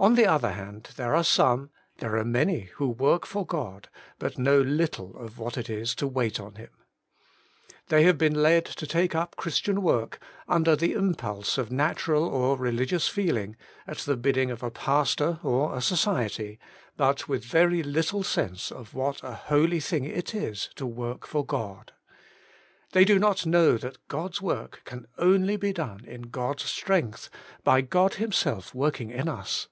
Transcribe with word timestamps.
On 0.00 0.14
the 0.14 0.26
other 0.26 0.52
hand, 0.52 0.90
there 0.94 1.12
are 1.12 1.24
some, 1.24 1.70
there 1.96 2.14
are 2.18 2.24
many, 2.24 2.60
who 2.76 2.86
work 2.88 3.26
for 3.26 3.44
God, 3.44 3.88
but 4.20 4.38
know 4.38 4.60
little 4.60 5.16
of 5.16 5.38
what 5.40 5.58
it 5.58 5.68
is 5.68 5.92
to 5.96 6.06
wait 6.06 6.38
on 6.38 6.54
Him. 6.54 6.70
They 7.88 8.04
have 8.04 8.16
been 8.16 8.40
led 8.40 8.64
to 8.64 8.86
take 8.86 9.16
up 9.16 9.34
Christian 9.34 9.82
work, 9.82 10.20
under 10.46 10.76
the 10.76 10.92
impulse 10.92 11.58
of 11.58 11.72
natural 11.72 12.22
or 12.22 12.56
religious 12.56 13.08
feeling, 13.08 13.56
at 13.88 13.98
the 13.98 14.16
bidding 14.16 14.52
of 14.52 14.62
a 14.62 14.70
pastor 14.70 15.40
or 15.42 15.74
a 15.76 15.82
society, 15.82 16.60
with 16.96 17.26
but 17.26 17.26
very 17.44 17.82
little 17.82 18.22
sense 18.22 18.70
of 18.70 18.94
what 18.94 19.20
a 19.24 19.32
holy 19.34 19.80
thing 19.80 20.04
it 20.04 20.32
is 20.32 20.70
to 20.76 20.86
work 20.86 21.26
for 21.26 21.44
God. 21.44 21.92
They 22.92 23.04
do 23.04 23.18
not 23.18 23.46
know 23.46 23.76
that 23.78 24.06
God's 24.06 24.40
work 24.40 24.82
can 24.84 25.08
only 25.18 25.56
be 25.56 25.72
done 25.72 26.04
in 26.04 26.30
God's 26.30 26.66
strength, 26.66 27.28
by 27.64 27.80
God 27.80 28.14
Himself 28.14 28.72
working 28.72 29.10
in 29.10 29.26
lis. 29.26 29.66